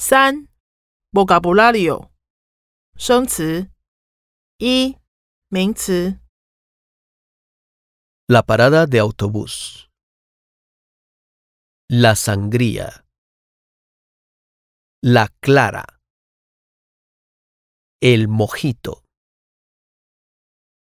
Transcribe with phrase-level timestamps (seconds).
[0.00, 0.48] 三，
[1.12, 2.10] vocabulario，
[2.96, 3.70] 生词。
[4.58, 4.98] 一，
[5.48, 6.20] 名词。
[8.28, 9.88] La parada de autobús.
[11.88, 13.06] La sangría.
[15.02, 16.00] La clara.
[18.00, 19.04] El mojito.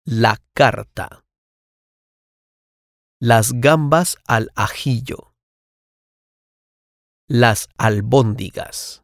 [0.04, 1.24] La carta.
[3.18, 5.29] Las gambas al ajillo.
[7.30, 9.02] Las albóndigas.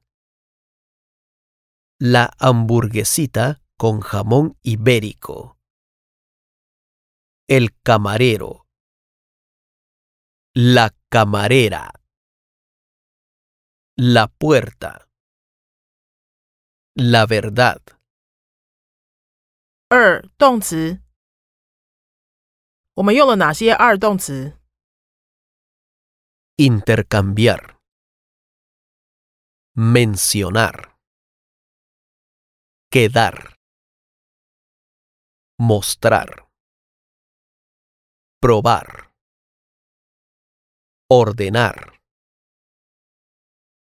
[1.98, 5.58] La hamburguesita con jamón ibérico.
[7.48, 8.66] El camarero.
[10.54, 11.92] La camarera.
[13.96, 15.08] La puerta.
[16.94, 17.80] La verdad.
[19.88, 21.02] 二，动词。
[22.94, 24.58] 我们用了哪些二动词？
[26.56, 27.75] Intercambiar.
[29.76, 30.98] Mencionar.
[32.90, 33.56] Quedar.
[35.58, 36.48] Mostrar.
[38.40, 39.12] Probar.
[41.08, 41.98] Ordenar.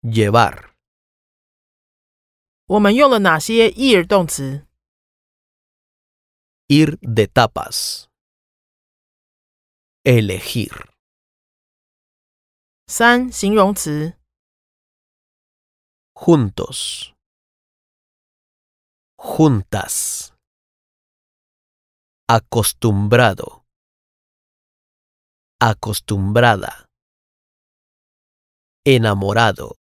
[0.02, 0.74] Llevar.
[2.66, 4.66] 我们用了哪些 ir 动词？
[6.68, 8.06] Ir de tapas.
[10.02, 10.88] Elegir.
[12.86, 14.17] 三，形容词。
[16.21, 17.15] Juntos.
[19.17, 20.33] Juntas.
[22.27, 23.63] Acostumbrado.
[25.61, 26.87] Acostumbrada.
[28.85, 29.77] Enamorado.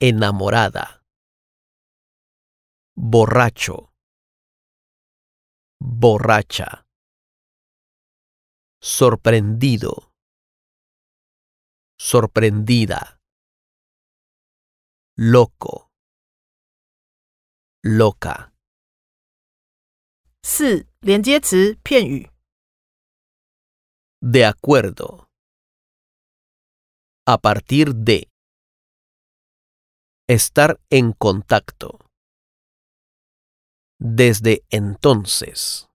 [0.00, 1.02] Enamorada.
[2.96, 3.92] Borracho.
[5.78, 6.86] Borracha.
[8.80, 10.10] Sorprendido.
[12.00, 13.17] Sorprendida
[15.17, 15.89] Loco.
[17.83, 18.51] Loca.
[20.41, 22.29] 四，连接词片语。
[24.19, 25.27] De acuerdo.
[27.25, 28.29] A partir de.
[30.27, 31.99] Estar en contacto.
[33.99, 35.89] Desde entonces.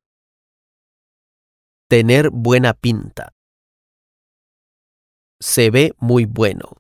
[1.89, 3.33] Tener buena pinta.
[5.41, 6.77] Se ve muy bueno.